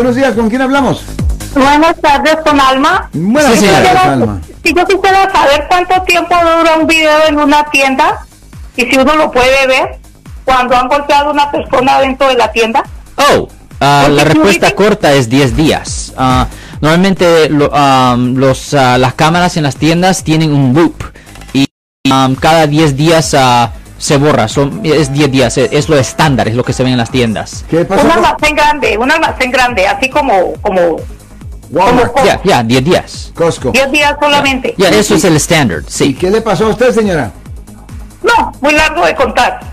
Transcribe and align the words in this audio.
Buenos 0.00 0.14
días, 0.14 0.34
¿con 0.36 0.48
quién 0.48 0.62
hablamos? 0.62 1.02
Buenas 1.56 2.00
tardes, 2.00 2.36
con 2.44 2.60
Alma. 2.60 3.10
Buenas 3.12 3.58
Sí, 3.58 3.66
tardes, 3.66 3.88
señora. 3.88 4.12
Alma. 4.12 4.40
Si 4.62 4.72
yo 4.72 4.86
quisiera 4.86 5.28
saber 5.32 5.66
cuánto 5.68 6.00
tiempo 6.02 6.36
dura 6.36 6.76
un 6.80 6.86
video 6.86 7.26
en 7.26 7.36
una 7.40 7.64
tienda 7.64 8.24
y 8.76 8.82
si 8.82 8.96
uno 8.96 9.16
lo 9.16 9.32
puede 9.32 9.66
ver 9.66 9.98
cuando 10.44 10.76
han 10.76 10.86
golpeado 10.86 11.30
a 11.30 11.32
una 11.32 11.50
persona 11.50 11.98
dentro 11.98 12.28
de 12.28 12.34
la 12.36 12.52
tienda. 12.52 12.84
Oh, 13.16 13.48
¿Por 13.80 14.10
la 14.10 14.22
respuesta 14.22 14.70
corta 14.70 15.12
es 15.14 15.28
10 15.28 15.56
días. 15.56 16.12
Ah, 16.16 16.46
normalmente 16.80 17.48
lo- 17.50 17.74
am, 17.74 18.36
los, 18.36 18.74
ah, 18.74 18.98
las 18.98 19.14
cámaras 19.14 19.56
en 19.56 19.64
las 19.64 19.74
tiendas 19.74 20.22
tienen 20.22 20.52
un 20.52 20.74
loop 20.74 20.94
y 21.52 21.66
am, 22.08 22.36
cada 22.36 22.68
10 22.68 22.96
días 22.96 23.34
se 23.98 24.16
borra. 24.16 24.48
Son, 24.48 24.80
es 24.84 25.12
10 25.12 25.30
días, 25.30 25.58
es, 25.58 25.68
es 25.72 25.88
lo 25.88 25.98
estándar, 25.98 26.48
es 26.48 26.54
lo 26.54 26.64
que 26.64 26.72
se 26.72 26.82
ve 26.84 26.90
en 26.90 26.96
las 26.96 27.10
tiendas. 27.10 27.64
¿Qué 27.68 27.84
pasó? 27.84 28.04
Un 28.04 28.10
almacén 28.12 28.54
grande, 28.56 28.96
un 28.96 29.10
almacén 29.10 29.50
grande, 29.50 29.86
así 29.86 30.08
como 30.08 30.54
como 30.62 30.96
Ya, 32.24 32.40
ya, 32.44 32.62
10 32.62 32.84
días. 32.84 33.32
Costco. 33.34 33.70
10 33.72 33.90
días 33.92 34.14
solamente. 34.20 34.74
Ya, 34.78 34.88
eso 34.88 35.14
es 35.16 35.24
el 35.24 35.36
estándar, 35.36 35.82
¿Y 35.86 35.90
sí. 35.90 36.14
qué 36.14 36.30
le 36.30 36.40
pasó 36.40 36.66
a 36.66 36.70
usted, 36.70 36.92
señora? 36.94 37.30
No, 38.20 38.52
muy 38.60 38.72
largo 38.74 39.06
de 39.06 39.14
contar. 39.14 39.60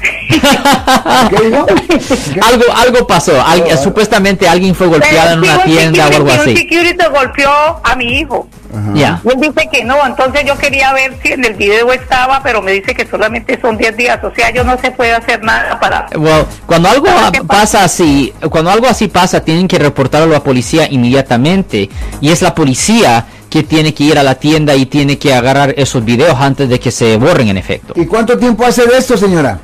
¿Qué 1.30 1.46
dijo? 1.50 1.66
¿Qué? 1.66 2.40
algo, 2.44 2.64
algo 2.76 3.08
pasó. 3.08 3.42
Alguien- 3.44 3.76
Oh, 3.78 3.84
supuestamente 3.84 4.48
alguien 4.48 4.76
fue 4.76 4.88
golpeado 4.88 5.34
en 5.34 5.40
una 5.40 5.64
tienda 5.64 6.04
o 6.06 6.08
algo 6.08 6.28
security- 6.30 6.34
Un 6.34 6.40
así. 6.42 6.58
security 6.58 6.98
golpeó 7.12 7.50
a 7.84 7.96
mi 7.96 8.20
hijo. 8.20 8.48
Ajá. 8.76 8.92
Ya. 8.94 9.22
Y 9.24 9.30
él 9.30 9.42
dice 9.42 9.70
que 9.72 9.84
no, 9.84 10.06
entonces 10.06 10.44
yo 10.46 10.58
quería 10.58 10.92
ver 10.94 11.18
si 11.24 11.34
en 11.34 11.46
el 11.46 11.54
video 11.54 11.92
estaba, 11.94 12.42
pero 12.44 12.62
me 12.62 12.74
dice 12.74 12.94
que 12.94 13.08
solamente 13.08 13.60
son 13.62 13.78
10 13.78 13.98
días, 13.98 14.24
o 14.24 14.34
sea, 14.36 14.52
yo 14.52 14.64
no 14.64 14.78
se 14.78 14.92
puede 14.92 15.14
hacer 15.14 15.44
nada 15.44 15.80
para... 15.80 16.08
Well, 16.16 16.46
cuando 16.66 16.90
algo 16.90 17.08
¿Sabes 17.08 17.32
qué 17.32 17.44
pasa? 17.44 17.62
pasa 17.62 17.84
así, 17.84 18.34
cuando 18.50 18.72
algo 18.72 18.88
así 18.88 19.08
pasa, 19.08 19.42
tienen 19.42 19.68
que 19.68 19.80
reportarlo 19.80 20.28
a 20.28 20.40
la 20.40 20.44
policía 20.44 20.88
inmediatamente. 20.90 21.90
Y 22.22 22.32
es 22.32 22.42
la 22.42 22.54
policía 22.54 23.26
que 23.50 23.64
tiene 23.64 23.94
que 23.94 24.04
ir 24.04 24.20
a 24.20 24.24
la 24.24 24.36
tienda 24.36 24.76
y 24.76 24.86
tiene 24.86 25.18
que 25.18 25.34
agarrar 25.34 25.74
esos 25.78 26.04
videos 26.04 26.38
antes 26.40 26.68
de 26.68 26.80
que 26.80 26.92
se 26.92 27.16
borren 27.18 27.48
en 27.48 27.58
efecto. 27.58 27.94
¿Y 27.96 28.06
cuánto 28.06 28.38
tiempo 28.38 28.66
hace 28.66 28.86
de 28.86 28.98
esto, 28.98 29.16
señora? 29.16 29.60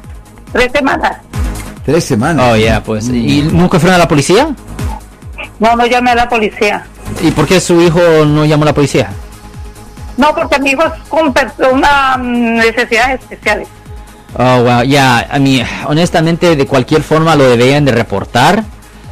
Tres 0.54 0.72
semanas. 0.74 1.18
Tres 1.86 2.04
semanas. 2.04 2.46
Oh, 2.50 2.56
ya, 2.56 2.82
pues. 2.84 3.10
¿Y 3.10 3.42
nunca 3.42 3.80
fueron 3.80 3.96
a 3.96 4.00
la 4.00 4.08
policía? 4.08 4.56
No, 5.60 5.76
no 5.76 5.86
llamé 5.86 6.12
a 6.12 6.16
la 6.16 6.30
policía. 6.30 6.86
¿Y 7.24 7.32
por 7.32 7.48
qué 7.48 7.60
su 7.60 7.82
hijo 7.82 8.00
no 8.26 8.46
llamó 8.46 8.64
a 8.64 8.68
la 8.68 8.74
policía? 8.74 9.12
No, 10.18 10.34
porque 10.36 10.60
mi 10.60 10.72
hijo 10.72 10.84
es 10.84 10.94
con 11.08 11.34
personas 11.34 12.18
mm, 12.18 12.56
necesidades 12.58 13.22
especiales. 13.22 13.68
Oh, 14.38 14.64
wow, 14.64 14.84
ya, 14.84 15.28
a 15.30 15.40
mí, 15.40 15.62
honestamente, 15.88 16.56
de 16.56 16.66
cualquier 16.66 17.04
forma 17.04 17.36
lo 17.36 17.50
deberían 17.50 17.86
de 17.86 17.92
reportar 17.92 18.64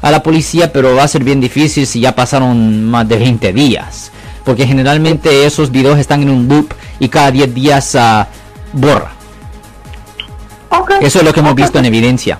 a 0.01 0.11
la 0.11 0.23
policía, 0.23 0.71
pero 0.71 0.95
va 0.95 1.03
a 1.03 1.07
ser 1.07 1.23
bien 1.23 1.41
difícil 1.41 1.85
si 1.85 1.99
ya 1.99 2.15
pasaron 2.15 2.85
más 2.85 3.07
de 3.07 3.17
20 3.17 3.53
días. 3.53 4.11
Porque 4.45 4.65
generalmente 4.65 5.45
esos 5.45 5.71
videos 5.71 5.99
están 5.99 6.23
en 6.23 6.29
un 6.29 6.47
loop 6.47 6.73
y 6.99 7.09
cada 7.09 7.31
10 7.31 7.53
días 7.53 7.95
ah, 7.95 8.27
borra. 8.73 9.11
Ok. 10.69 10.91
Eso 11.01 11.19
es 11.19 11.25
lo 11.25 11.33
que 11.33 11.41
hemos 11.41 11.55
visto 11.55 11.79
en 11.79 11.85
evidencia. 11.85 12.39